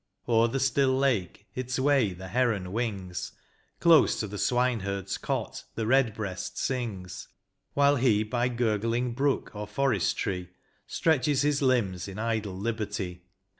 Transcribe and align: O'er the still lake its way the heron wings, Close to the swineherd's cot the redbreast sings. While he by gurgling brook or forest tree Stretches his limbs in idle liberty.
O'er 0.27 0.47
the 0.47 0.59
still 0.59 0.97
lake 0.97 1.45
its 1.53 1.77
way 1.77 2.11
the 2.11 2.29
heron 2.29 2.71
wings, 2.71 3.33
Close 3.79 4.19
to 4.19 4.25
the 4.25 4.39
swineherd's 4.39 5.19
cot 5.19 5.63
the 5.75 5.85
redbreast 5.85 6.57
sings. 6.57 7.27
While 7.75 7.97
he 7.97 8.23
by 8.23 8.47
gurgling 8.49 9.13
brook 9.13 9.51
or 9.53 9.67
forest 9.67 10.17
tree 10.17 10.49
Stretches 10.87 11.43
his 11.43 11.61
limbs 11.61 12.07
in 12.07 12.17
idle 12.17 12.57
liberty. 12.57 13.27